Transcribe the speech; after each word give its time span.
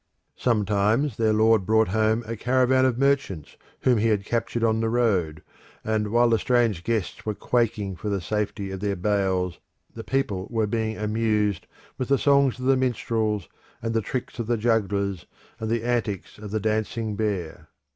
Sometimes 0.35 1.17
their 1.17 1.31
lord 1.31 1.63
brought 1.63 1.89
home 1.89 2.23
a 2.25 2.35
caravan 2.35 2.85
of 2.85 2.97
merchants 2.97 3.55
whom 3.81 3.99
he 3.99 4.07
had 4.07 4.25
captured 4.25 4.63
on 4.63 4.79
the 4.79 4.89
road 4.89 5.43
and 5.83 6.07
while 6.07 6.27
the 6.31 6.39
strange 6.39 6.83
guests 6.83 7.23
were 7.23 7.35
quaking 7.35 7.95
for 7.95 8.09
the 8.09 8.19
safety 8.19 8.71
of 8.71 8.79
their 8.79 8.95
bales, 8.95 9.59
the 9.93 10.03
people 10.03 10.47
were 10.49 10.65
being 10.65 10.97
amused 10.97 11.67
with 11.99 12.07
the 12.07 12.17
songs 12.17 12.57
of 12.57 12.65
the 12.65 12.75
minstrels, 12.77 13.47
and 13.79 13.93
the 13.93 14.01
tricks 14.01 14.39
of 14.39 14.47
the 14.47 14.57
jugglers, 14.57 15.27
and 15.59 15.69
the 15.69 15.83
antics 15.83 16.39
of 16.39 16.49
the 16.49 16.59
dancing 16.59 17.15
bear. 17.15 17.69